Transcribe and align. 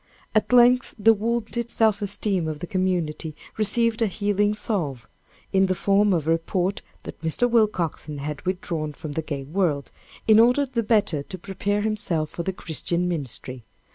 At 0.33 0.51
length 0.51 0.95
the 0.97 1.13
wounded 1.13 1.69
self 1.69 2.01
esteem 2.01 2.47
of 2.47 2.57
the 2.57 2.65
community 2.65 3.35
received 3.55 4.01
a 4.01 4.07
healing 4.07 4.55
salve, 4.55 5.07
in 5.53 5.67
the 5.67 5.75
form 5.75 6.11
of 6.11 6.27
a 6.27 6.31
report 6.31 6.81
that 7.03 7.21
Mr. 7.21 7.47
Willcoxen 7.47 8.17
had 8.17 8.41
withdrawn 8.41 8.93
from 8.93 9.11
the 9.11 9.21
gay 9.21 9.43
world, 9.43 9.91
in 10.27 10.39
order 10.39 10.65
the 10.65 10.81
better 10.81 11.21
to 11.21 11.37
prepare 11.37 11.81
himself 11.83 12.31
for 12.31 12.41
the 12.41 12.51
Christian 12.51 13.07
ministry. 13.07 13.63